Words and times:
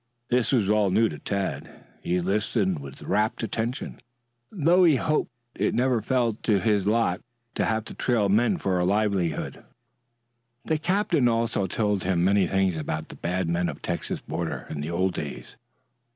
This 0.31 0.51
was 0.51 0.67
all 0.67 0.89
new 0.89 1.09
to 1.09 1.19
Tad. 1.19 1.85
He 2.01 2.21
listened 2.21 2.79
with 2.79 3.03
rapt 3.03 3.43
attention, 3.43 3.99
though 4.51 4.83
he 4.83 4.95
hoped 4.95 5.29
it 5.53 5.75
never 5.75 5.97
might 5.97 6.05
fall 6.05 6.33
to 6.33 6.59
his 6.59 6.87
lot 6.87 7.21
to 7.53 7.65
have 7.65 7.85
to 7.85 7.93
trail 7.93 8.27
men 8.27 8.57
for 8.57 8.79
a 8.79 8.83
livelihood. 8.83 9.63
The 10.65 10.79
captain 10.79 11.27
also 11.27 11.67
told 11.67 12.03
him 12.03 12.23
many 12.23 12.47
things 12.47 12.77
about 12.77 13.09
the 13.09 13.15
bad 13.15 13.47
men 13.47 13.69
of 13.69 13.75
the 13.75 13.81
Texas 13.83 14.19
border 14.19 14.65
in 14.71 14.81
the 14.81 14.89
old 14.89 15.13
days. 15.13 15.55